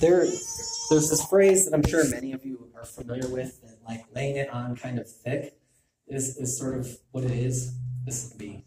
[0.00, 4.04] there, there's this phrase that I'm sure many of you are familiar with that like
[4.14, 5.58] laying it on kind of thick
[6.06, 7.74] is, is sort of what it is.
[8.04, 8.64] This would be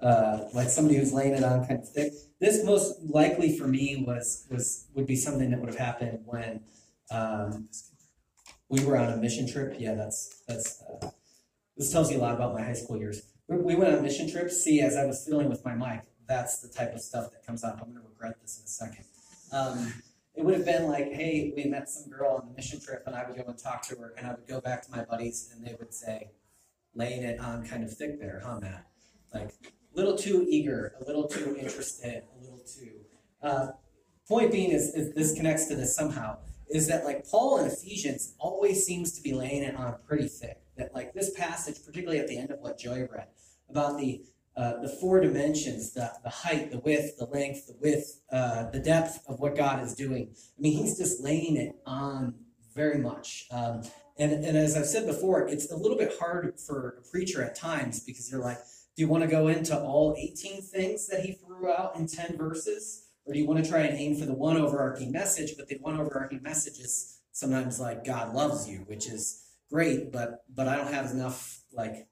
[0.00, 2.12] uh, like somebody who's laying it on kind of thick.
[2.40, 6.60] This most likely for me was was would be something that would have happened when
[7.10, 7.68] um,
[8.68, 9.76] we were on a mission trip.
[9.78, 11.10] Yeah, that's that's uh,
[11.76, 13.22] this tells you a lot about my high school years.
[13.48, 14.62] We, we went on a mission trips.
[14.62, 17.64] See, as I was fiddling with my mic, that's the type of stuff that comes
[17.64, 17.80] up.
[17.80, 19.04] I'm going to regret this in a second.
[19.52, 19.92] Um,
[20.34, 23.14] it would have been like, hey, we met some girl on the mission trip, and
[23.14, 25.50] I would go and talk to her, and I would go back to my buddies,
[25.52, 26.30] and they would say,
[26.94, 28.86] laying it on kind of thick there, huh, Matt?
[29.34, 29.50] Like,
[29.94, 32.92] a little too eager, a little too interested, a little too.
[33.42, 33.68] Uh,
[34.26, 36.38] point being is, is this connects to this somehow,
[36.70, 40.58] is that like Paul in Ephesians always seems to be laying it on pretty thick.
[40.76, 43.26] That like this passage, particularly at the end of what Joy read,
[43.68, 44.24] about the
[44.56, 48.78] uh, the four dimensions the, the height, the width, the length, the width, uh, the
[48.78, 50.28] depth of what God is doing.
[50.30, 52.34] I mean, he's just laying it on
[52.74, 53.46] very much.
[53.50, 53.82] Um,
[54.18, 57.54] and, and as I've said before, it's a little bit hard for a preacher at
[57.54, 58.58] times because you're like,
[58.94, 62.36] do you want to go into all 18 things that he threw out in 10
[62.36, 63.06] verses?
[63.24, 65.56] Or do you want to try and aim for the one overarching message?
[65.56, 70.44] But the one overarching message is sometimes like God loves you, which is great, but
[70.54, 72.06] but I don't have enough like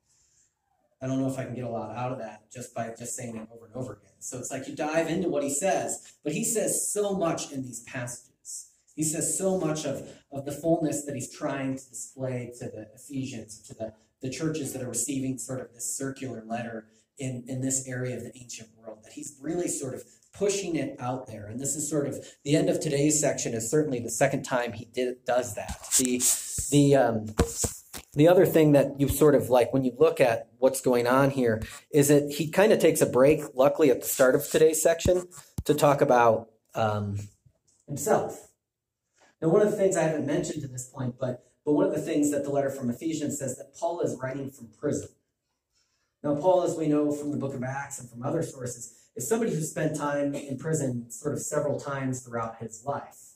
[1.03, 3.17] I don't know if I can get a lot out of that just by just
[3.17, 4.13] saying it over and over again.
[4.19, 7.63] So it's like you dive into what he says, but he says so much in
[7.63, 8.71] these passages.
[8.95, 12.89] He says so much of, of the fullness that he's trying to display to the
[12.95, 17.63] Ephesians, to the, the churches that are receiving sort of this circular letter in, in
[17.63, 21.47] this area of the ancient world, that he's really sort of pushing it out there.
[21.47, 24.73] And this is sort of the end of today's section is certainly the second time
[24.73, 25.89] he did does that.
[25.99, 26.21] The
[26.71, 27.27] the um,
[28.15, 31.31] the other thing that you sort of like when you look at what's going on
[31.31, 34.83] here is that he kind of takes a break, luckily at the start of today's
[34.83, 35.29] section,
[35.65, 37.19] to talk about um,
[37.87, 38.49] himself.
[39.41, 41.95] Now, one of the things I haven't mentioned to this point, but but one of
[41.95, 45.09] the things that the letter from Ephesians says that Paul is writing from prison.
[46.23, 49.29] Now, Paul, as we know from the book of Acts and from other sources, is
[49.29, 53.35] somebody who spent time in prison sort of several times throughout his life,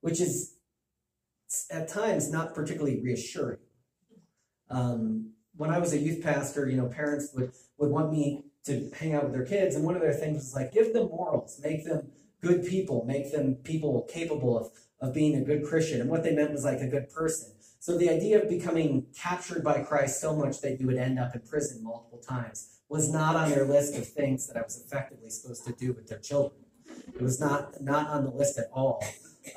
[0.00, 0.56] which is
[1.70, 3.58] at times not particularly reassuring.
[4.70, 8.90] Um, when I was a youth pastor, you know, parents would, would want me to
[8.98, 11.60] hang out with their kids, and one of their things was like, give them morals,
[11.62, 12.08] make them
[12.42, 16.00] good people, make them people capable of, of being a good Christian.
[16.00, 17.52] And what they meant was like a good person.
[17.78, 21.34] So the idea of becoming captured by Christ so much that you would end up
[21.34, 25.30] in prison multiple times was not on their list of things that I was effectively
[25.30, 26.65] supposed to do with their children.
[27.14, 29.04] It was not not on the list at all.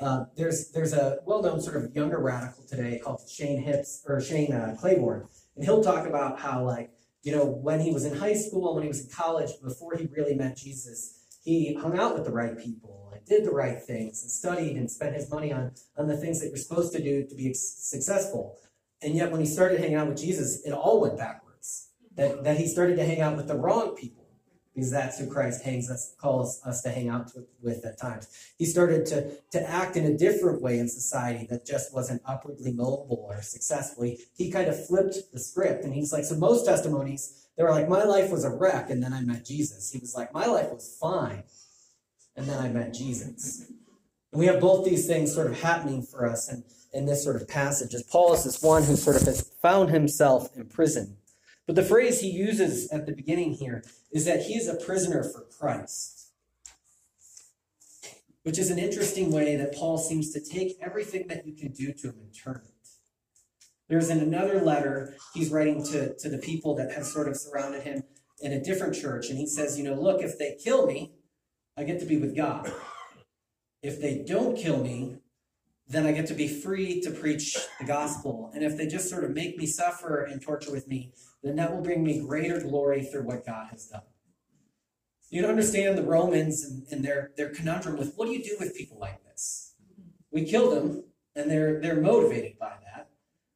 [0.00, 4.52] Uh, there's there's a well-known sort of younger radical today called Shane Hipps or Shane
[4.52, 6.90] uh, Claiborne, and he'll talk about how like
[7.22, 9.96] you know when he was in high school, and when he was in college, before
[9.96, 13.82] he really met Jesus, he hung out with the right people and did the right
[13.82, 17.02] things and studied and spent his money on on the things that you're supposed to
[17.02, 18.56] do to be successful.
[19.02, 21.88] And yet, when he started hanging out with Jesus, it all went backwards.
[22.14, 24.19] That that he started to hang out with the wrong people
[24.80, 27.30] because that's who Christ hangs us, calls us to hang out
[27.60, 28.28] with at times.
[28.56, 32.72] He started to, to act in a different way in society that just wasn't upwardly
[32.72, 34.20] mobile or successfully.
[34.34, 37.90] He kind of flipped the script and he's like, so most testimonies, they were like,
[37.90, 39.92] my life was a wreck and then I met Jesus.
[39.92, 41.42] He was like, my life was fine
[42.36, 43.66] and then I met Jesus.
[44.32, 46.64] And we have both these things sort of happening for us in,
[46.94, 47.92] in this sort of passage.
[47.92, 51.18] As Paul is this one who sort of has found himself in prison
[51.70, 55.22] but the phrase he uses at the beginning here is that he is a prisoner
[55.22, 56.32] for Christ,
[58.42, 61.92] which is an interesting way that Paul seems to take everything that you can do
[61.92, 62.88] to him and turn it.
[63.88, 68.02] There's another letter he's writing to, to the people that have sort of surrounded him
[68.40, 71.12] in a different church, and he says, You know, look, if they kill me,
[71.76, 72.68] I get to be with God.
[73.80, 75.18] If they don't kill me,
[75.90, 78.50] then I get to be free to preach the gospel.
[78.54, 81.12] And if they just sort of make me suffer and torture with me,
[81.42, 84.02] then that will bring me greater glory through what God has done.
[85.30, 88.76] You understand the Romans and, and their, their conundrum with what do you do with
[88.76, 89.74] people like this?
[90.32, 91.04] We kill them,
[91.34, 93.08] and they're they're motivated by that.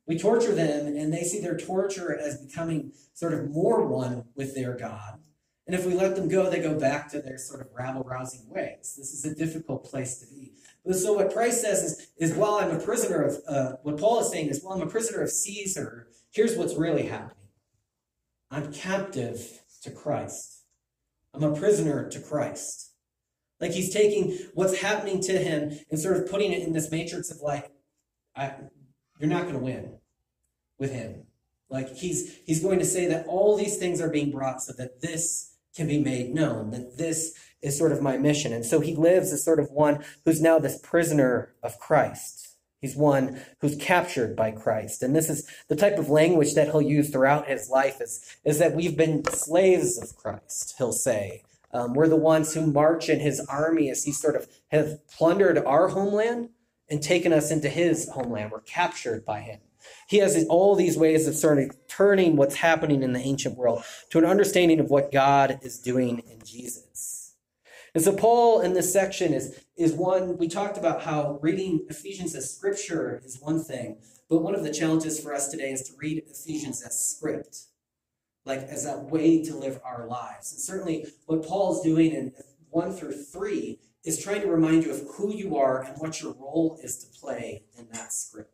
[0.06, 4.54] We torture them, and they see their torture as becoming sort of more one with
[4.54, 5.20] their God.
[5.66, 8.48] And if we let them go, they go back to their sort of rabble rousing
[8.50, 8.94] ways.
[8.98, 10.52] This is a difficult place to be.
[10.92, 14.30] So what Christ says is, is while I'm a prisoner of, uh, what Paul is
[14.30, 17.48] saying is, while I'm a prisoner of Caesar, here's what's really happening.
[18.50, 20.64] I'm captive to Christ.
[21.32, 22.92] I'm a prisoner to Christ.
[23.60, 27.30] Like he's taking what's happening to him and sort of putting it in this matrix
[27.30, 27.70] of like,
[28.36, 28.52] I,
[29.18, 29.98] you're not going to win
[30.78, 31.24] with him.
[31.70, 35.00] Like he's he's going to say that all these things are being brought so that
[35.00, 38.52] this can be made known, that this is sort of my mission.
[38.52, 42.56] And so he lives as sort of one who's now this prisoner of Christ.
[42.80, 45.02] He's one who's captured by Christ.
[45.02, 48.58] And this is the type of language that he'll use throughout his life is, is
[48.58, 51.42] that we've been slaves of Christ, he'll say.
[51.72, 55.58] Um, we're the ones who march in his army as he sort of have plundered
[55.58, 56.50] our homeland
[56.90, 58.52] and taken us into his homeland.
[58.52, 59.60] We're captured by him.
[60.14, 63.82] He has all these ways of sort of turning what's happening in the ancient world
[64.10, 67.34] to an understanding of what God is doing in Jesus.
[67.96, 72.36] And so Paul in this section is, is one, we talked about how reading Ephesians
[72.36, 73.98] as scripture is one thing,
[74.30, 77.64] but one of the challenges for us today is to read Ephesians as script,
[78.44, 80.52] like as a way to live our lives.
[80.52, 82.32] And certainly what Paul's doing in
[82.70, 86.34] 1 through 3 is trying to remind you of who you are and what your
[86.34, 88.53] role is to play in that script.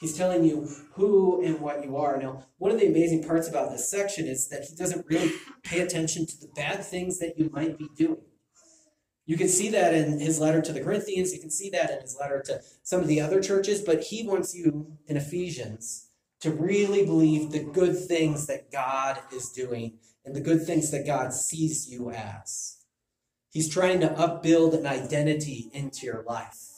[0.00, 2.18] He's telling you who and what you are.
[2.18, 5.32] Now, one of the amazing parts about this section is that he doesn't really
[5.62, 8.20] pay attention to the bad things that you might be doing.
[9.26, 12.00] You can see that in his letter to the Corinthians, you can see that in
[12.00, 16.08] his letter to some of the other churches, but he wants you in Ephesians
[16.40, 21.06] to really believe the good things that God is doing and the good things that
[21.06, 22.84] God sees you as.
[23.50, 26.73] He's trying to upbuild an identity into your life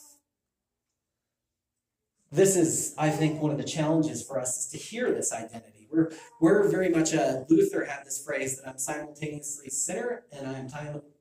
[2.31, 5.87] this is, I think, one of the challenges for us is to hear this identity.
[5.89, 10.69] We're, we're very much a, Luther had this phrase that I'm simultaneously sinner and I'm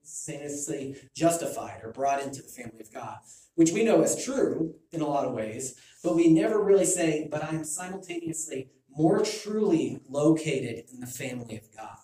[0.02, 3.18] simultaneously justified or brought into the family of God,
[3.54, 7.28] which we know is true in a lot of ways, but we never really say,
[7.30, 11.98] but I'm simultaneously more truly located in the family of God.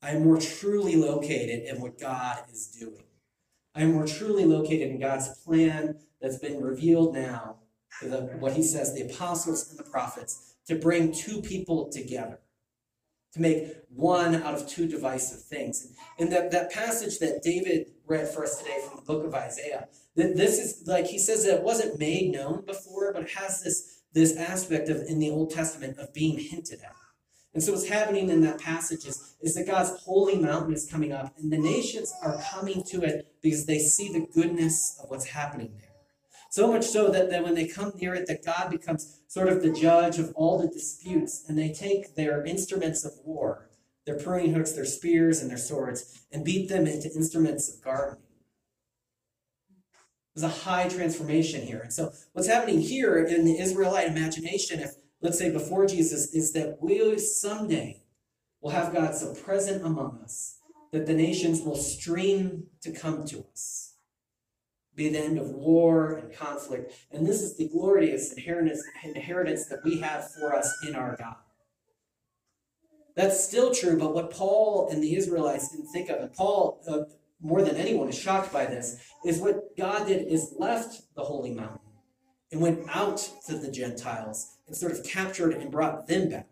[0.00, 3.04] I am more truly located in what God is doing.
[3.74, 7.61] I am more truly located in God's plan that's been revealed now
[8.00, 12.38] the, what he says, the apostles and the prophets, to bring two people together,
[13.32, 15.88] to make one out of two divisive things.
[16.18, 19.88] And that, that passage that David read for us today from the book of Isaiah,
[20.16, 23.62] that this is like he says that it wasn't made known before, but it has
[23.62, 26.94] this, this aspect of in the Old Testament of being hinted at.
[27.54, 31.12] And so what's happening in that passage is, is that God's holy mountain is coming
[31.12, 35.26] up, and the nations are coming to it because they see the goodness of what's
[35.26, 35.91] happening there.
[36.52, 39.62] So much so that, that when they come near it, that God becomes sort of
[39.62, 43.70] the judge of all the disputes, and they take their instruments of war,
[44.04, 48.26] their pruning hooks, their spears, and their swords, and beat them into instruments of gardening.
[50.34, 51.80] There's a high transformation here.
[51.80, 54.90] And so what's happening here in the Israelite imagination, if
[55.22, 58.02] let's say before Jesus, is that we someday
[58.60, 60.58] will have God so present among us
[60.90, 63.91] that the nations will stream to come to us
[64.94, 66.92] be the end of war and conflict.
[67.10, 68.82] And this is the glorious inheritance,
[69.66, 71.36] that we have for us in our God.
[73.14, 77.00] That's still true, but what Paul and the Israelites didn't think of, and Paul, uh,
[77.40, 81.50] more than anyone, is shocked by this, is what God did is left the holy
[81.50, 81.80] mountain
[82.50, 86.48] and went out to the Gentiles and sort of captured and brought them back.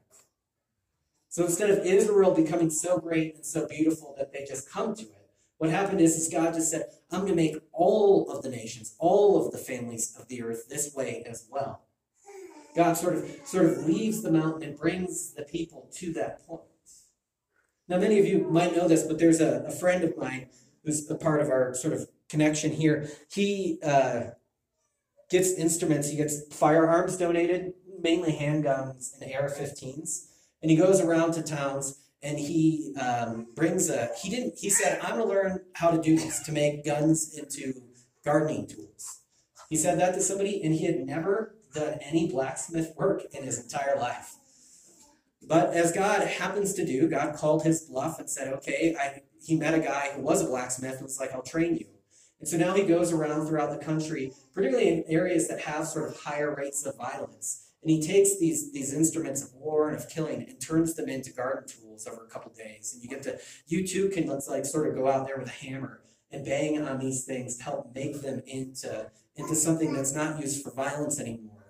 [1.29, 5.03] So instead of Israel becoming so great and so beautiful that they just come to
[5.03, 5.20] it,
[5.61, 8.95] what happened is, is God just said, I'm going to make all of the nations,
[8.99, 11.83] all of the families of the earth this way as well.
[12.75, 16.63] God sort of sort of leaves the mountain and brings the people to that point.
[17.89, 20.47] Now, many of you might know this, but there's a, a friend of mine
[20.83, 23.11] who's a part of our sort of connection here.
[23.31, 24.31] He uh,
[25.29, 30.29] gets instruments, he gets firearms donated, mainly handguns and AR-15s,
[30.63, 35.01] and he goes around to towns and he um, brings a he didn't he said
[35.03, 37.73] i'm going to learn how to do this to make guns into
[38.25, 39.21] gardening tools.
[39.69, 43.63] He said that to somebody and he had never done any blacksmith work in his
[43.63, 44.35] entire life.
[45.43, 49.57] But as god happens to do god called his bluff and said okay I, he
[49.57, 51.87] met a guy who was a blacksmith and was like i'll train you.
[52.41, 56.11] And so now he goes around throughout the country particularly in areas that have sort
[56.11, 60.09] of higher rates of violence and he takes these, these instruments of war and of
[60.09, 62.93] killing and turns them into garden tools over a couple days.
[62.93, 65.49] And you get to, you too can let's like sort of go out there with
[65.49, 70.15] a hammer and bang on these things to help make them into, into something that's
[70.15, 71.65] not used for violence anymore,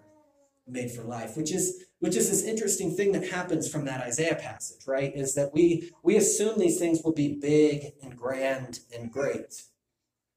[0.67, 4.35] made for life, which is which is this interesting thing that happens from that Isaiah
[4.35, 5.15] passage, right?
[5.15, 9.63] Is that we we assume these things will be big and grand and great.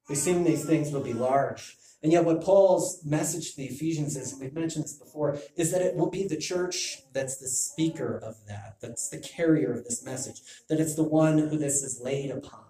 [0.09, 1.77] We assume these things will be large.
[2.03, 5.71] And yet, what Paul's message to the Ephesians is, and we've mentioned this before, is
[5.71, 9.85] that it will be the church that's the speaker of that, that's the carrier of
[9.85, 12.65] this message, that it's the one who this is laid upon.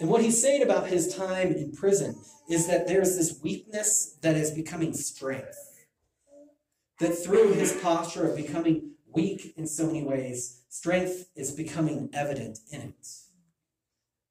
[0.00, 4.34] And what he's saying about his time in prison is that there's this weakness that
[4.34, 5.58] is becoming strength.
[7.00, 12.60] That through his posture of becoming weak in so many ways, strength is becoming evident
[12.72, 13.08] in it.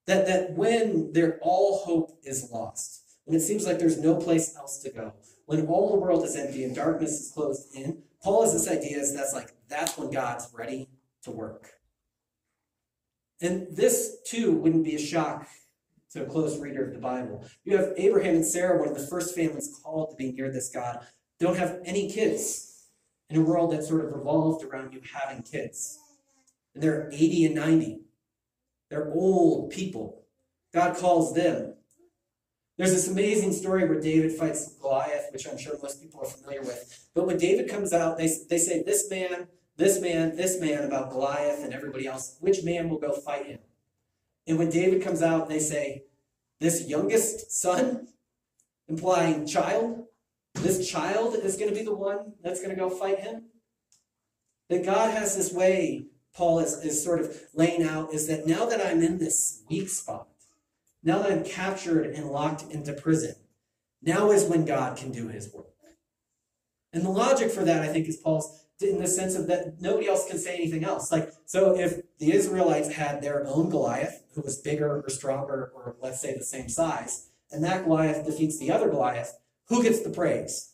[0.09, 4.55] That, that when there all hope is lost, when it seems like there's no place
[4.57, 5.13] else to go,
[5.45, 8.97] when all the world is empty and darkness is closed in, Paul has this idea
[8.97, 10.89] is that's like that's when God's ready
[11.25, 11.73] to work.
[13.39, 15.47] And this too wouldn't be a shock
[16.13, 17.45] to a close reader of the Bible.
[17.63, 20.69] You have Abraham and Sarah, one of the first families called to be near this
[20.69, 21.05] God,
[21.39, 22.87] don't have any kids
[23.29, 25.99] in a world that sort of revolved around you having kids.
[26.73, 27.99] And they're 80 and 90.
[28.89, 30.23] They're old people.
[30.73, 31.75] God calls them.
[32.77, 36.61] There's this amazing story where David fights Goliath, which I'm sure most people are familiar
[36.61, 37.09] with.
[37.13, 41.11] But when David comes out, they, they say, This man, this man, this man about
[41.11, 43.59] Goliath and everybody else, which man will go fight him?
[44.47, 46.03] And when David comes out, they say,
[46.61, 48.07] This youngest son,
[48.87, 50.05] implying child,
[50.55, 53.43] this child is going to be the one that's going to go fight him.
[54.69, 56.05] That God has this way
[56.35, 59.89] Paul is, is sort of laying out is that now that I'm in this weak
[59.89, 60.27] spot,
[61.03, 63.35] now that I'm captured and locked into prison,
[64.01, 65.65] now is when God can do his work.
[66.91, 70.07] And the logic for that, I think, is Paul's in the sense of that nobody
[70.07, 71.11] else can say anything else.
[71.11, 75.97] Like, so if the Israelites had their own Goliath, who was bigger or stronger, or
[76.01, 80.09] let's say the same size, and that Goliath defeats the other Goliath, who gets the
[80.09, 80.73] praise?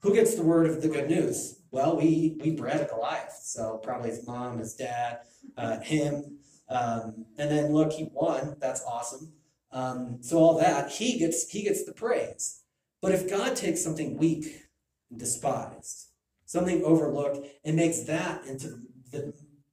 [0.00, 1.57] Who gets the word of the good news?
[1.70, 5.20] Well, we we bred a Goliath, so probably his mom, his dad,
[5.56, 8.56] uh, him, um, and then look, he won.
[8.60, 9.32] That's awesome.
[9.70, 12.62] Um, so all that he gets he gets the praise.
[13.00, 14.64] But if God takes something weak
[15.10, 16.08] and despised,
[16.46, 19.32] something overlooked, and makes that into the,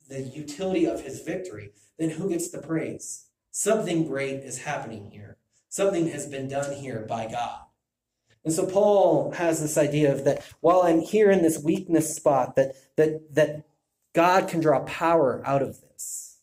[0.10, 3.26] the utility of his victory, then who gets the praise?
[3.52, 5.38] Something great is happening here.
[5.70, 7.65] Something has been done here by God.
[8.46, 12.56] And so Paul has this idea of that while I'm here in this weakness spot,
[12.56, 13.66] that that that
[14.14, 16.40] God can draw power out of this.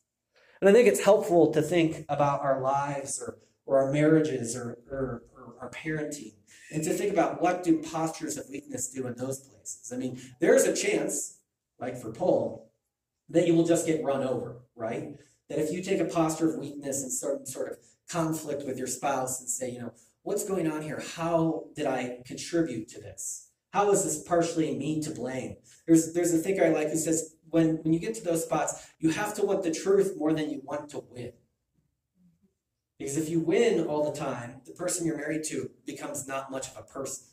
[0.60, 4.78] And I think it's helpful to think about our lives or, or our marriages or,
[4.90, 6.34] or, or our parenting
[6.72, 9.92] and to think about what do postures of weakness do in those places.
[9.92, 11.38] I mean, there's a chance,
[11.78, 12.70] like for Paul,
[13.28, 15.16] that you will just get run over, right?
[15.48, 17.78] That if you take a posture of weakness and sort, sort of
[18.08, 21.02] conflict with your spouse and say, you know, what's going on here?
[21.16, 23.50] How did I contribute to this?
[23.72, 25.56] How is this partially me to blame?
[25.86, 28.86] There's there's a thinker I like who says when when you get to those spots,
[28.98, 31.32] you have to want the truth more than you want to win.
[32.98, 36.68] Because if you win all the time, the person you're married to becomes not much
[36.68, 37.26] of a person.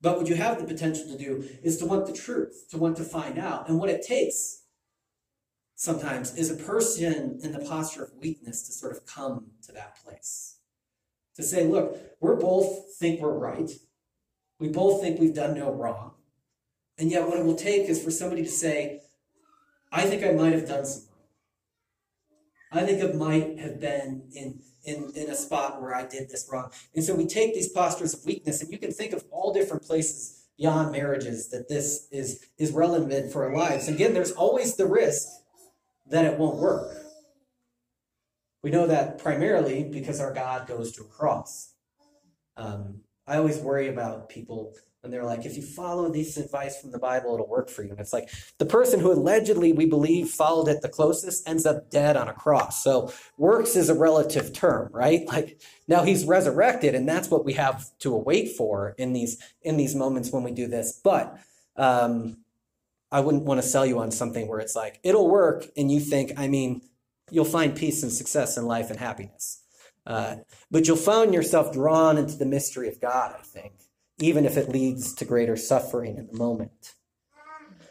[0.00, 2.96] But what you have the potential to do is to want the truth, to want
[2.96, 3.68] to find out.
[3.68, 4.62] And what it takes
[5.74, 10.02] sometimes is a person in the posture of weakness to sort of come to that
[10.02, 10.59] place
[11.40, 13.70] to say, look, we're both think we're right.
[14.58, 16.12] We both think we've done no wrong.
[16.98, 19.00] And yet, what it will take is for somebody to say,
[19.90, 21.04] I think I might have done some
[22.70, 22.82] wrong.
[22.82, 26.48] I think I might have been in, in, in a spot where I did this
[26.52, 26.70] wrong.
[26.94, 29.82] And so we take these postures of weakness, and you can think of all different
[29.82, 33.88] places beyond marriages that this is, is relevant for our lives.
[33.88, 35.26] Again, there's always the risk
[36.06, 36.94] that it won't work.
[38.62, 41.74] We know that primarily because our God goes to a cross.
[42.56, 46.90] Um, I always worry about people when they're like, if you follow this advice from
[46.92, 47.90] the Bible, it'll work for you.
[47.90, 51.90] And it's like the person who allegedly we believe followed it the closest ends up
[51.90, 52.84] dead on a cross.
[52.84, 55.26] So works is a relative term, right?
[55.26, 59.78] Like now he's resurrected, and that's what we have to await for in these in
[59.78, 61.00] these moments when we do this.
[61.02, 61.38] But
[61.76, 62.38] um,
[63.10, 66.00] I wouldn't want to sell you on something where it's like it'll work, and you
[66.00, 66.82] think, I mean,
[67.30, 69.62] you'll find peace and success in life and happiness.
[70.06, 70.36] Uh,
[70.70, 73.72] but you'll find yourself drawn into the mystery of God, I think,
[74.18, 76.94] even if it leads to greater suffering in the moment.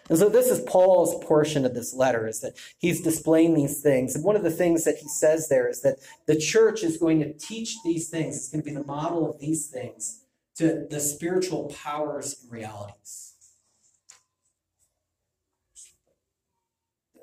[0.10, 4.16] And so this is Paul's portion of this letter, is that he's displaying these things.
[4.16, 7.20] And one of the things that he says there is that the church is going
[7.20, 8.36] to teach these things.
[8.36, 10.24] It's going to be the model of these things
[10.56, 13.36] to the spiritual powers and realities.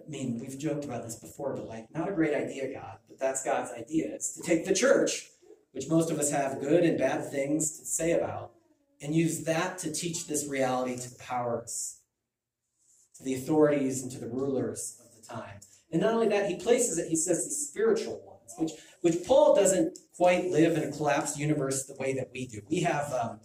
[0.07, 3.19] I mean, we've joked about this before, but like, not a great idea, God, but
[3.19, 4.15] that's God's idea.
[4.15, 5.29] It's to take the church,
[5.73, 8.53] which most of us have good and bad things to say about,
[9.03, 12.01] and use that to teach this reality to the powers,
[13.17, 15.61] to the authorities, and to the rulers of the time.
[15.91, 19.55] And not only that, he places it, he says these spiritual ones, which, which Paul
[19.55, 22.61] doesn't quite live in a collapsed universe the way that we do.
[22.71, 23.41] We have, um,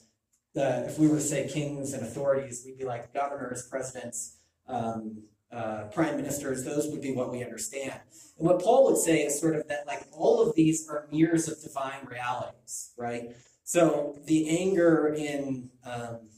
[0.54, 4.38] the, if we were to say kings and authorities, we'd be like governors, presidents,
[4.68, 8.00] um, uh, prime ministers, those would be what we understand.
[8.38, 11.48] And what Paul would say is sort of that, like, all of these are mirrors
[11.48, 13.36] of divine realities, right?
[13.64, 16.30] So the anger in, um,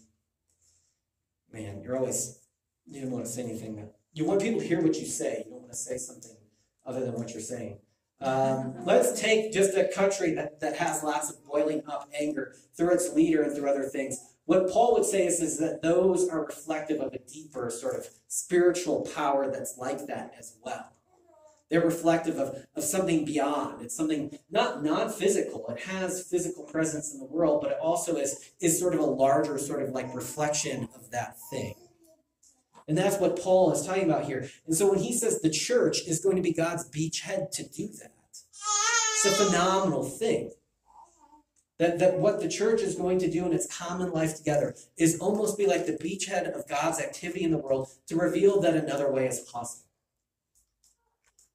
[1.51, 2.39] man, you're always
[2.87, 3.89] you don't want to say anything.
[4.13, 5.43] You want people to hear what you say.
[5.45, 6.35] You don't want to say something
[6.85, 7.79] other than what you're saying.
[8.21, 12.91] Um, let's take just a country that, that has lots of boiling up anger through
[12.91, 14.32] its leader and through other things.
[14.45, 18.07] What Paul would say is, is that those are reflective of a deeper sort of
[18.27, 20.89] spiritual power that's like that as well.
[21.69, 23.81] They're reflective of, of something beyond.
[23.81, 25.67] It's something not non-physical.
[25.69, 29.05] It has physical presence in the world, but it also is, is sort of a
[29.05, 31.75] larger sort of like reflection of that thing.
[32.87, 34.49] And that's what Paul is talking about here.
[34.67, 37.87] And so when he says the church is going to be God's beachhead to do
[37.87, 38.11] that,
[39.15, 40.51] it's a phenomenal thing.
[41.79, 45.19] That, that what the church is going to do in its common life together is
[45.19, 49.11] almost be like the beachhead of God's activity in the world to reveal that another
[49.11, 49.87] way is possible.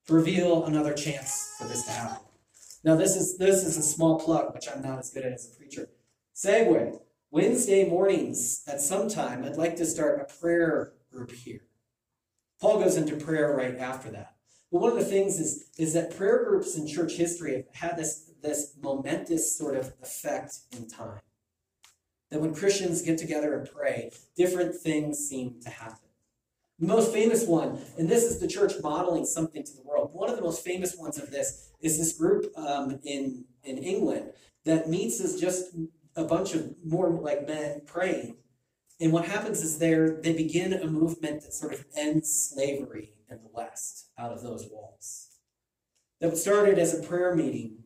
[0.06, 2.18] To reveal another chance for this to happen.
[2.82, 5.52] Now this is this is a small plug, which I'm not as good at as
[5.52, 5.88] a preacher.
[6.34, 7.00] Segue.
[7.30, 11.60] Wednesday mornings at some time, I'd like to start a prayer group here.
[12.60, 14.34] Paul goes into prayer right after that.
[14.72, 17.96] But one of the things is, is that prayer groups in church history have had
[17.96, 21.20] this, this momentous sort of effect in time.
[22.30, 26.08] That when Christians get together and pray, different things seem to happen.
[26.78, 30.10] The most famous one, and this is the church modeling something to the world.
[30.12, 34.32] One of the most famous ones of this is this group um, in in England
[34.64, 35.74] that meets as just
[36.14, 38.36] a bunch of more like men praying
[39.00, 43.38] and what happens is there they begin a movement that sort of ends slavery in
[43.42, 45.28] the West out of those walls.
[46.20, 47.84] That started as a prayer meeting.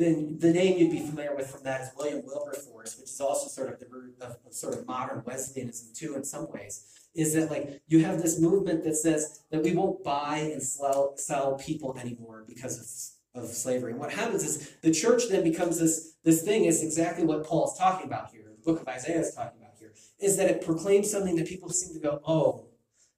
[0.00, 3.48] Then the name you'd be familiar with from that is William Wilberforce, which is also
[3.48, 6.86] sort of the root of, of sort of modern Wesleyanism too, in some ways.
[7.14, 11.12] Is that like you have this movement that says that we won't buy and sell,
[11.16, 13.90] sell people anymore because of, of slavery.
[13.90, 17.78] And what happens is the church then becomes this this thing is exactly what Paul's
[17.78, 18.44] talking about here.
[18.56, 21.68] The book of Isaiah is talking about here, is that it proclaims something that people
[21.68, 22.68] seem to go, oh,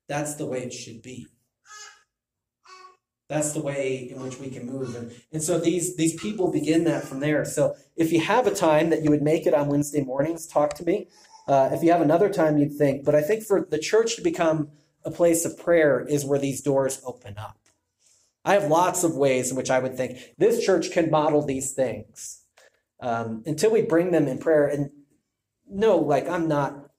[0.09, 1.29] that's the way it should be.
[3.33, 4.95] That's the way in which we can move.
[4.95, 7.47] And, and so these, these people begin that from there.
[7.47, 10.75] So if you have a time that you would make it on Wednesday mornings, talk
[10.75, 11.09] to me.
[11.49, 13.07] Uh, if you have another time, you'd think.
[13.07, 14.69] But I think for the church to become
[15.03, 17.57] a place of prayer is where these doors open up.
[18.45, 21.73] I have lots of ways in which I would think this church can model these
[21.73, 22.43] things.
[23.01, 24.67] Um, until we bring them in prayer.
[24.67, 24.91] And
[25.67, 26.91] no, like I'm not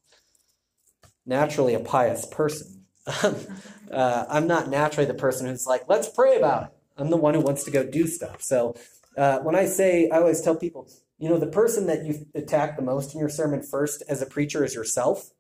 [1.28, 2.83] naturally a pious person.
[3.06, 6.70] Uh, I'm not naturally the person who's like, let's pray about it.
[6.98, 8.42] I'm the one who wants to go do stuff.
[8.42, 8.76] So
[9.18, 10.88] uh, when I say, I always tell people,
[11.18, 14.26] you know, the person that you attack the most in your sermon first as a
[14.26, 15.32] preacher is yourself.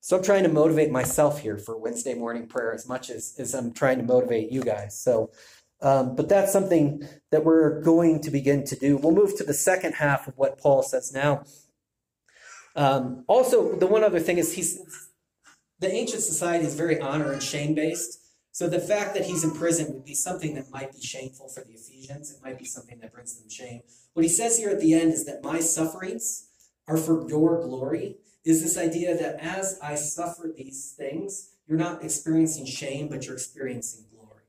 [0.00, 3.54] So I'm trying to motivate myself here for Wednesday morning prayer as much as, as
[3.54, 4.98] I'm trying to motivate you guys.
[4.98, 5.30] So,
[5.82, 8.96] um, but that's something that we're going to begin to do.
[8.96, 11.44] We'll move to the second half of what Paul says now.
[12.76, 15.05] Um, also, the one other thing is he's
[15.78, 18.20] the ancient society is very honor and shame based.
[18.52, 21.62] So the fact that he's in prison would be something that might be shameful for
[21.62, 22.30] the Ephesians.
[22.30, 23.82] It might be something that brings them shame.
[24.14, 26.48] What he says here at the end is that my sufferings
[26.88, 28.16] are for your glory.
[28.46, 33.34] Is this idea that as I suffer these things, you're not experiencing shame, but you're
[33.34, 34.44] experiencing glory.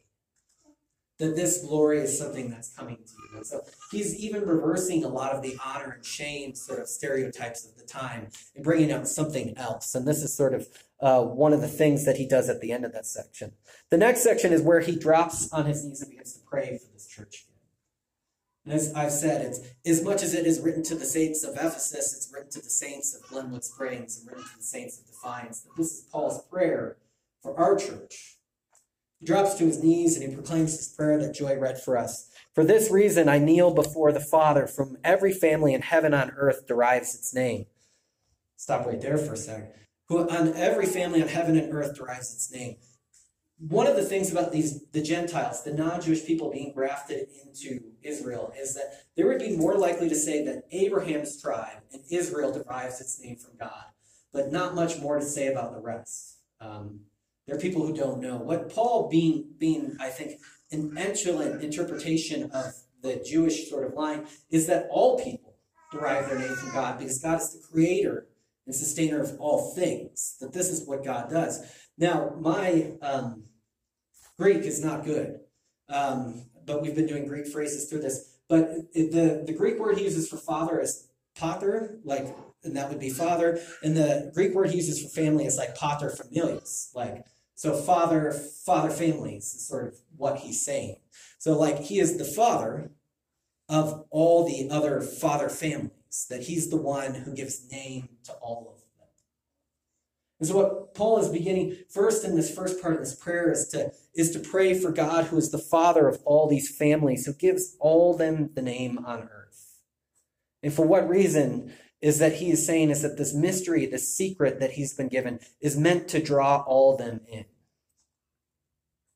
[1.20, 3.38] That this glory is something that's coming to you.
[3.38, 3.62] And so
[3.92, 7.84] he's even reversing a lot of the honor and shame sort of stereotypes of the
[7.84, 9.96] time and bringing out something else.
[9.96, 10.68] And this is sort of
[11.00, 13.54] uh, one of the things that he does at the end of that section.
[13.90, 16.92] The next section is where he drops on his knees and begins to pray for
[16.92, 17.46] this church.
[18.66, 21.54] And as I've said, it's as much as it is written to the saints of
[21.54, 25.06] Ephesus, it's written to the saints of Glenwood Springs, and written to the saints of
[25.06, 25.62] Defiance.
[25.62, 26.98] That this is Paul's prayer
[27.42, 28.38] for our church.
[29.20, 32.30] He drops to his knees and he proclaims his prayer that Joy read for us.
[32.54, 34.68] For this reason, I kneel before the Father.
[34.68, 37.68] From every family in heaven on earth derives its name.
[38.58, 39.72] Stop right there for a second
[40.08, 42.78] who on every family on heaven and earth derives its name.
[43.60, 48.54] One of the things about these the Gentiles, the non-Jewish people being grafted into Israel,
[48.58, 53.02] is that they would be more likely to say that Abraham's tribe and Israel derives
[53.02, 53.86] its name from God,
[54.32, 56.38] but not much more to say about the rest.
[56.62, 57.02] Um,
[57.48, 60.40] there are people who don't know what Paul being being I think
[60.72, 65.56] an excellent interpretation of the Jewish sort of line is that all people
[65.92, 68.28] derive their name from God because God is the creator
[68.68, 71.66] and sustainer of all things, that this is what God does.
[71.98, 73.46] Now, my um,
[74.38, 75.40] Greek is not good,
[75.90, 78.38] um, but we've been doing Greek phrases through this.
[78.50, 83.00] But the, the Greek word he uses for father is pater, like, and that would
[83.00, 83.60] be father.
[83.82, 87.26] And the Greek word he uses for family is like pater familias, like,
[87.56, 90.98] so father, father families is sort of what he's saying.
[91.40, 92.92] So, like, he is the father
[93.68, 95.97] of all the other father families
[96.30, 98.88] that he's the one who gives name to all of them.
[100.40, 103.68] And so what Paul is beginning first in this first part of this prayer is
[103.70, 107.34] to is to pray for God who is the father of all these families, who
[107.34, 109.82] gives all them the name on earth.
[110.62, 114.60] And for what reason is that he is saying is that this mystery, this secret
[114.60, 117.46] that he's been given, is meant to draw all them in.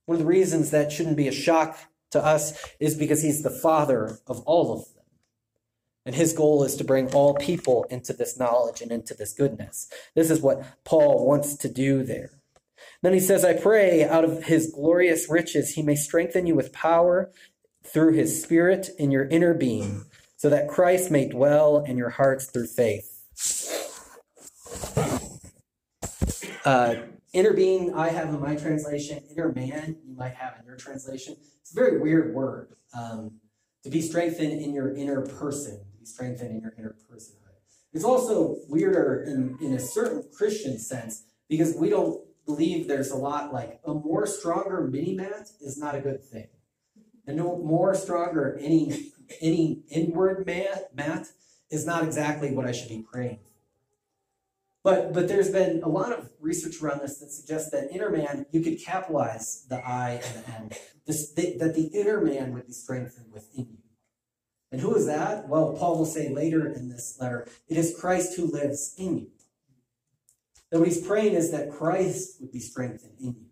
[0.06, 1.78] One of the reasons that shouldn't be a shock
[2.12, 5.01] to us is because he's the father of all of them.
[6.06, 9.88] And his goal is to bring all people into this knowledge and into this goodness.
[10.16, 12.32] This is what Paul wants to do there.
[13.04, 16.74] Then he says, I pray out of his glorious riches he may strengthen you with
[16.74, 17.32] power
[17.84, 20.06] through his spirit in your inner being,
[20.38, 23.08] so that Christ may dwell in your hearts through faith.
[26.64, 26.96] Uh,
[27.34, 29.24] inner being, I have in my translation.
[29.32, 31.36] Inner man, you might have in your translation.
[31.62, 32.76] It's a very weird word.
[32.98, 33.40] Um,
[33.84, 37.38] to be strengthened in your inner person, be strengthened in your inner personhood.
[37.94, 43.16] It's also weirder in, in a certain Christian sense because we don't believe there's a
[43.16, 46.48] lot like a more stronger mini mat is not a good thing.
[47.28, 49.12] And no more stronger any
[49.42, 51.28] any inward mat, mat
[51.70, 53.52] is not exactly what I should be praying for.
[54.84, 58.48] But but there's been a lot of research around this that suggests that inner man
[58.52, 60.72] you could capitalize the I and the N.
[61.06, 63.81] This, that the inner man would be strengthened within you.
[64.72, 65.50] And who is that?
[65.50, 69.28] Well, Paul will say later in this letter, it is Christ who lives in you.
[70.70, 73.46] That what he's praying is that Christ would be strengthened in you.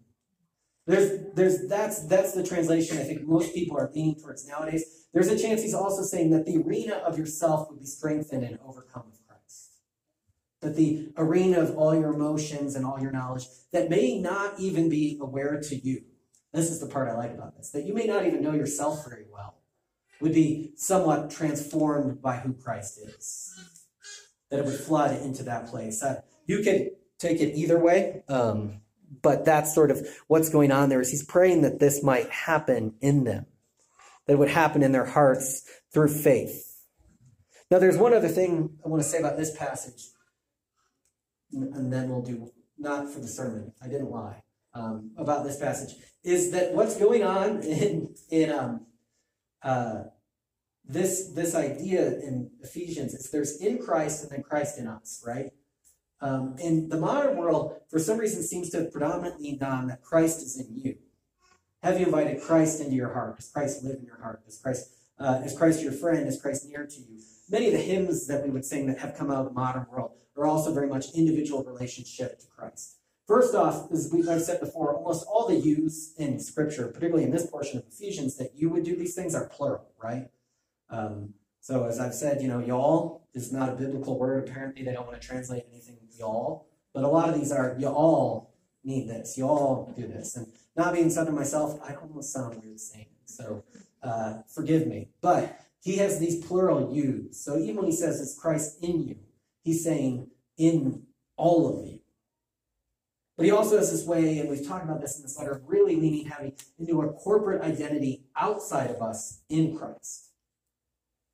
[0.87, 5.05] There's, there's, that's, that's the translation I think most people are leaning towards nowadays.
[5.13, 8.57] There's a chance he's also saying that the arena of yourself would be strengthened and
[8.65, 9.73] overcome with Christ.
[10.61, 14.87] That the arena of all your emotions and all your knowledge that may not even
[14.87, 16.03] be aware to you.
[16.53, 19.05] This is the part I like about this, that you may not even know yourself
[19.07, 19.58] very well
[20.21, 23.53] would be somewhat transformed by who Christ is.
[24.49, 26.01] That it would flood into that place.
[26.01, 28.81] Uh, you could take it either way, um,
[29.21, 31.01] but that's sort of what's going on there.
[31.01, 33.45] Is he's praying that this might happen in them,
[34.25, 36.65] that would happen in their hearts through faith.
[37.69, 40.09] Now, there's one other thing I want to say about this passage,
[41.51, 43.73] and then we'll do not for the sermon.
[43.83, 44.41] I didn't lie
[44.73, 45.95] um, about this passage.
[46.23, 48.87] Is that what's going on in in um,
[49.63, 50.03] uh,
[50.85, 55.51] this this idea in Ephesians is there's in Christ and then Christ in us, right?
[56.21, 60.41] Um, in the modern world, for some reason, seems to have predominantly known that Christ
[60.41, 60.97] is in you.
[61.81, 63.37] Have you invited Christ into your heart?
[63.37, 64.43] Does Christ live in your heart?
[64.45, 66.27] Does Christ uh, is Christ your friend?
[66.27, 67.21] Is Christ near to you?
[67.49, 69.85] Many of the hymns that we would sing that have come out of the modern
[69.89, 72.98] world are also very much individual relationship to Christ.
[73.29, 77.45] First off, as I've said before, almost all the yous in Scripture, particularly in this
[77.45, 80.29] portion of Ephesians, that you would do these things are plural, right?
[80.89, 84.49] Um, so as I've said, you know, y'all is not a biblical word.
[84.49, 88.51] Apparently, they don't want to translate anything y'all, but a lot of these are y'all
[88.83, 93.05] need this, y'all do this, and not being Southern myself, I almost sound weird saying
[93.11, 93.29] it.
[93.29, 93.63] So
[94.01, 97.39] uh, forgive me, but he has these plural yous.
[97.39, 99.17] So even when he says it's Christ in you,
[99.63, 101.03] he's saying in
[101.37, 101.98] all of you.
[103.39, 105.61] But he also has this way, and we've talked about this in this letter, of
[105.65, 110.31] really leaning heavy into a corporate identity outside of us in Christ.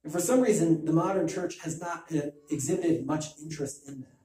[0.04, 4.20] And for some reason, the modern church has not uh, exhibited much interest in that.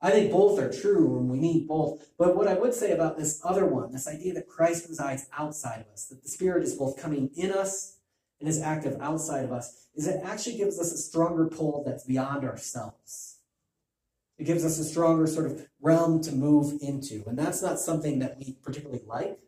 [0.00, 2.08] I think both are true, and we need both.
[2.16, 5.80] But what I would say about this other one, this idea that Christ resides outside
[5.82, 7.98] of us, that the Spirit is both coming in us
[8.40, 12.04] and is active outside of us, is it actually gives us a stronger pull that's
[12.04, 13.33] beyond ourselves.
[14.38, 17.24] It gives us a stronger sort of realm to move into.
[17.26, 19.38] And that's not something that we particularly like.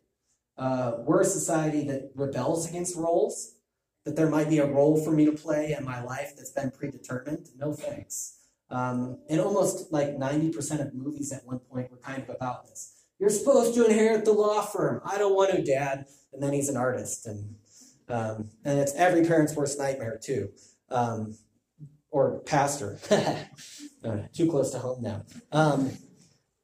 [0.57, 3.55] Uh, we're a society that rebels against roles,
[4.05, 6.71] that there might be a role for me to play in my life that's been
[6.71, 7.49] predetermined.
[7.57, 8.37] No thanks.
[8.69, 12.93] Um, and almost like 90% of movies at one point were kind of about this.
[13.19, 15.01] You're supposed to inherit the law firm.
[15.05, 16.05] I don't want to, Dad.
[16.33, 17.25] And then he's an artist.
[17.25, 17.55] And,
[18.09, 20.51] um, and it's every parent's worst nightmare, too.
[20.89, 21.37] Um,
[22.11, 22.99] or pastor.
[24.03, 25.23] uh, too close to home now.
[25.51, 25.91] Um,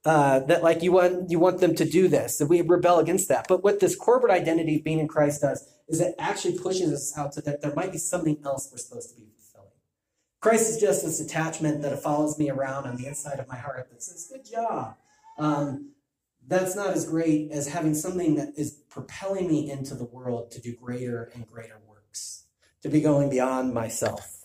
[0.06, 3.30] uh, that like you want you want them to do this, and we rebel against
[3.30, 3.46] that.
[3.48, 7.18] But what this corporate identity of being in Christ does is it actually pushes us
[7.18, 9.72] out to that there might be something else we're supposed to be fulfilling.
[10.42, 13.90] Christ is just this attachment that follows me around on the inside of my heart
[13.92, 14.96] that says, "Good job."
[15.38, 15.92] Um,
[16.46, 20.60] that's not as great as having something that is propelling me into the world to
[20.60, 22.44] do greater and greater works,
[22.82, 24.43] to be going beyond myself.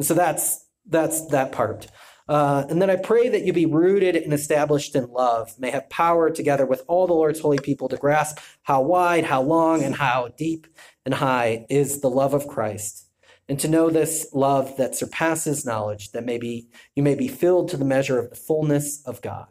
[0.00, 1.88] And so that's that's that part.
[2.26, 5.90] Uh, and then I pray that you be rooted and established in love, may have
[5.90, 9.96] power together with all the Lord's holy people to grasp how wide, how long, and
[9.96, 10.66] how deep
[11.04, 13.08] and high is the love of Christ,
[13.46, 17.76] and to know this love that surpasses knowledge, that maybe you may be filled to
[17.76, 19.48] the measure of the fullness of God.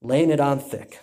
[0.00, 1.00] laying it on thick.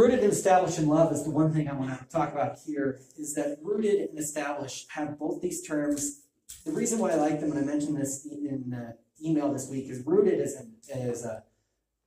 [0.00, 3.00] Rooted and established in love is the one thing I want to talk about here
[3.18, 6.22] is that rooted and established have both these terms.
[6.64, 9.90] The reason why I like them, and I mentioned this in the email this week,
[9.90, 11.42] is rooted is, an, is a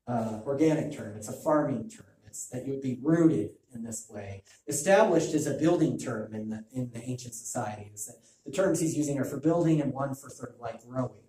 [0.08, 1.16] uh, organic term.
[1.18, 2.08] It's a farming term.
[2.26, 4.42] It's that you would be rooted in this way.
[4.68, 8.12] Established is a building term in the in the ancient societies.
[8.44, 11.22] The terms he's using are for building and one for sort of like growing.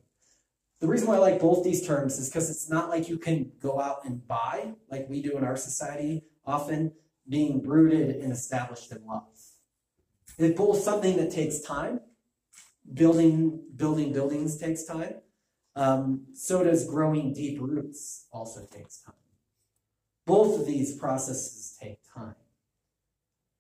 [0.81, 3.53] The reason why I like both these terms is because it's not like you can
[3.61, 6.93] go out and buy like we do in our society often
[7.29, 9.25] being rooted and established in love.
[10.39, 12.01] It both something that takes time.
[12.93, 15.15] Building building buildings takes time.
[15.77, 19.15] Um, so does growing deep roots also takes time.
[20.27, 22.35] Both of these processes take time.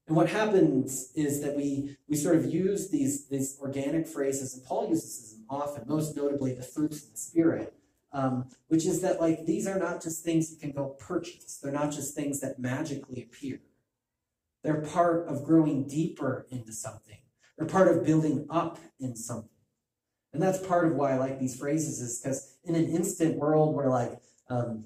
[0.06, 4.64] And what happens is that we we sort of use these these organic phrases, and
[4.64, 7.74] Paul uses them often, most notably the fruits of the spirit,
[8.14, 11.58] um, which is that like these are not just things you can go purchase.
[11.62, 13.60] They're not just things that magically appear.
[14.62, 17.18] They're part of growing deeper into something.
[17.58, 19.50] They're part of building up in something.
[20.32, 23.74] And that's part of why I like these phrases, is because in an instant world
[23.74, 24.84] where like, um,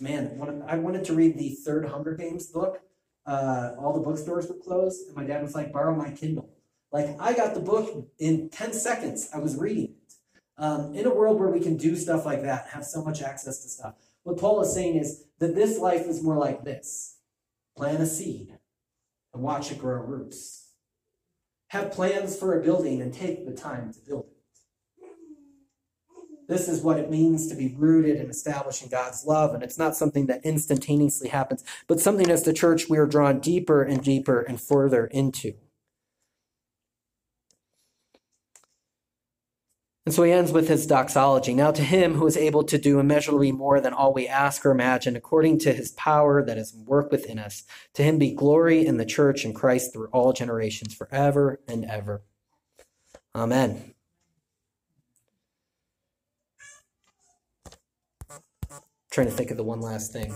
[0.00, 2.80] man, when I wanted to read the third Hunger Games book,
[3.26, 6.48] uh, all the bookstores were closed, and my dad was like, borrow my Kindle.
[6.90, 9.28] Like I got the book in 10 seconds.
[9.34, 9.94] I was reading.
[10.58, 13.62] Um, in a world where we can do stuff like that, have so much access
[13.62, 13.94] to stuff,
[14.24, 17.16] what Paul is saying is that this life is more like this
[17.76, 18.58] plant a seed
[19.32, 20.72] and watch it grow roots.
[21.68, 24.38] Have plans for a building and take the time to build it.
[26.48, 29.54] This is what it means to be rooted and established in God's love.
[29.54, 33.38] And it's not something that instantaneously happens, but something as the church we are drawn
[33.38, 35.54] deeper and deeper and further into.
[40.08, 41.52] And so he ends with his doxology.
[41.52, 44.70] Now to him who is able to do immeasurably more than all we ask or
[44.70, 48.96] imagine, according to his power that is work within us, to him be glory in
[48.96, 52.22] the church and Christ through all generations, forever and ever.
[53.34, 53.92] Amen.
[58.70, 60.34] I'm trying to think of the one last thing.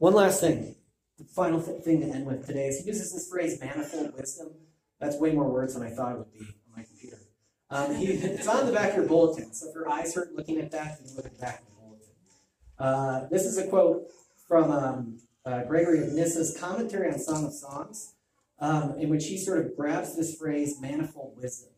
[0.00, 0.74] One last thing.
[1.18, 4.48] The final th- thing to end with today is he uses this phrase manifold wisdom.
[5.00, 6.46] That's way more words than I thought it would be.
[7.70, 9.52] Um, he, it's on the back of your bulletin.
[9.52, 11.72] So if your eyes hurt looking at that, you look at the back of the
[11.80, 12.12] bulletin.
[12.78, 14.10] Uh, this is a quote
[14.46, 18.14] from um, uh, Gregory of Nyssa's commentary on Song of Songs,
[18.60, 21.70] um, in which he sort of grabs this phrase, manifold wisdom.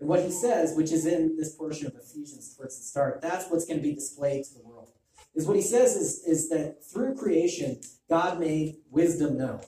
[0.00, 3.48] And what he says, which is in this portion of Ephesians towards the start, that's
[3.50, 4.90] what's going to be displayed to the world.
[5.34, 9.60] Is what he says is, is that through creation, God made wisdom known.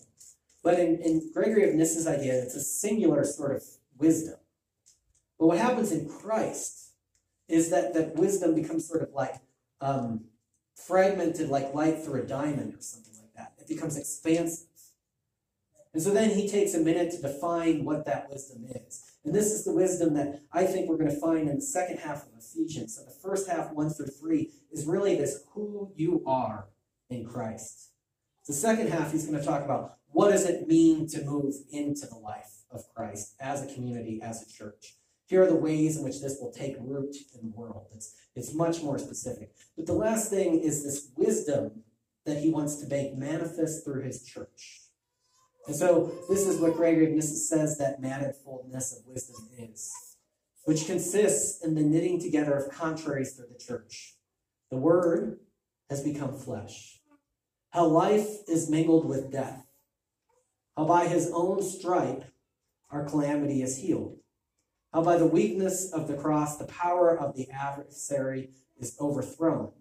[0.63, 3.63] But in, in Gregory of Nyssa's idea, it's a singular sort of
[3.97, 4.37] wisdom.
[5.38, 6.92] But what happens in Christ
[7.49, 9.35] is that that wisdom becomes sort of like
[9.81, 10.25] um,
[10.75, 13.53] fragmented, like light through a diamond or something like that.
[13.59, 14.68] It becomes expansive.
[15.92, 19.05] And so then he takes a minute to define what that wisdom is.
[19.25, 21.99] And this is the wisdom that I think we're going to find in the second
[21.99, 22.97] half of Ephesians.
[22.97, 26.66] So the first half, one through three, is really this who you are
[27.09, 27.90] in Christ.
[28.47, 32.07] The second half, he's going to talk about what does it mean to move into
[32.07, 34.97] the life of Christ as a community, as a church.
[35.27, 37.87] Here are the ways in which this will take root in the world.
[37.95, 39.55] It's, it's much more specific.
[39.77, 41.83] But the last thing is this wisdom
[42.27, 44.81] that he wants to make manifest through his church.
[45.67, 49.91] And so this is what Gregory of Nyssa says that manifoldness of wisdom is,
[50.65, 54.17] which consists in the knitting together of contraries through the church.
[54.71, 55.41] The word
[55.89, 57.01] has become flesh.
[57.71, 59.65] How life is mingled with death.
[60.77, 62.25] How by his own stripe
[62.91, 64.19] our calamity is healed
[64.95, 69.73] how by the weakness of the cross, the power of the adversary is overthrown.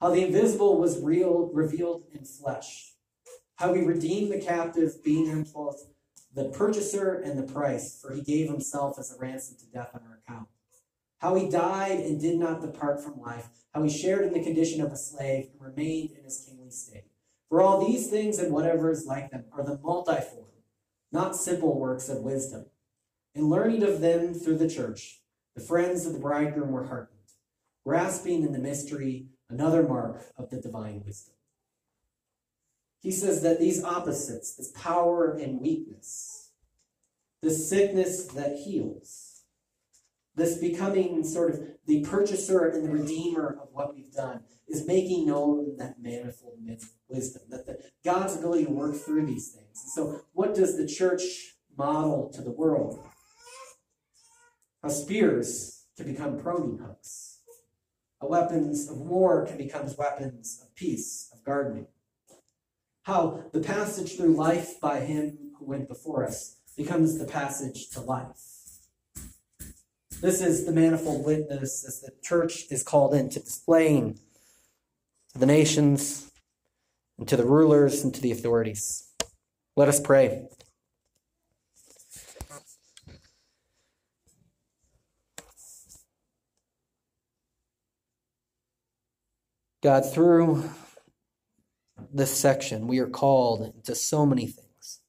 [0.00, 2.94] How the invisible was real, revealed in flesh.
[3.56, 5.86] How he redeemed the captive, being him both
[6.34, 10.00] the purchaser and the price, for he gave himself as a ransom to death on
[10.08, 10.48] our account.
[11.18, 13.46] How he died and did not depart from life.
[13.72, 17.04] How he shared in the condition of a slave and remained in his kingly state.
[17.48, 20.46] For all these things and whatever is like them are the multiform,
[21.12, 22.66] not simple works of wisdom
[23.34, 25.20] and learning of them through the church,
[25.54, 27.18] the friends of the bridegroom were heartened,
[27.84, 31.34] grasping in the mystery another mark of the divine wisdom.
[33.00, 36.50] He says that these opposites, this power and weakness,
[37.42, 39.42] this sickness that heals,
[40.34, 45.26] this becoming sort of the purchaser and the redeemer of what we've done, is making
[45.26, 46.58] known that manifold
[47.08, 49.82] wisdom, that the, God's ability to work through these things.
[49.82, 53.06] And so, what does the church model to the world?
[54.84, 57.40] How spears can become pruning hooks,
[58.20, 61.86] How weapons of war can become weapons of peace, of gardening.
[63.04, 68.02] How the passage through life by him who went before us becomes the passage to
[68.02, 68.36] life.
[70.20, 74.18] This is the manifold witness as the church is called into displaying
[75.32, 76.30] to the nations
[77.18, 79.08] and to the rulers and to the authorities.
[79.76, 80.46] Let us pray.
[89.84, 90.64] God, through
[92.10, 95.00] this section, we are called into so many things.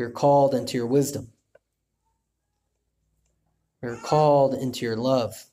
[0.00, 1.28] We are called into your wisdom.
[3.80, 5.46] We are called into your love.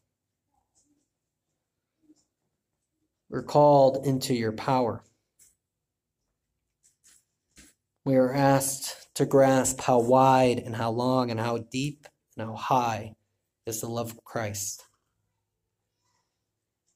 [3.30, 5.04] We're called into your power.
[8.06, 12.56] We are asked to grasp how wide and how long and how deep and how
[12.56, 13.14] high
[13.68, 14.84] is the love of Christ.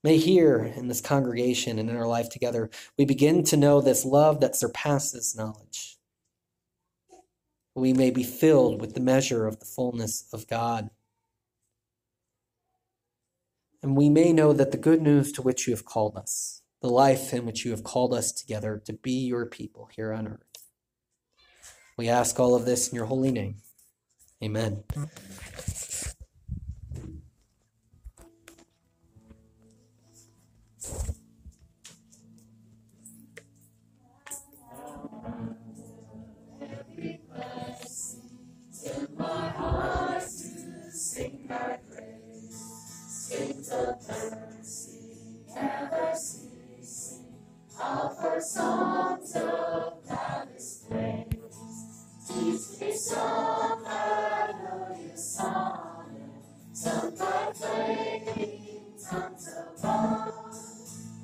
[0.05, 4.05] May here in this congregation and in our life together, we begin to know this
[4.05, 5.97] love that surpasses knowledge.
[7.73, 10.91] We may be filled with the measure of the fullness of God.
[13.81, 16.87] And we may know that the good news to which you have called us, the
[16.87, 20.67] life in which you have called us together to be your people here on earth.
[21.97, 23.55] We ask all of this in your holy name.
[24.43, 24.83] Amen.
[43.75, 45.01] of mercy
[45.53, 47.25] never ceasing,
[47.79, 51.27] offer songs of gladest praise.
[52.27, 56.05] Teach me some melodious song,
[56.73, 60.33] some by flaming tongues above.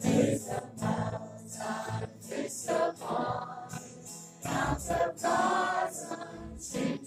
[0.03, 3.71] Raise the mountain, fix the pond,
[4.45, 7.00] mount the gods unchanging.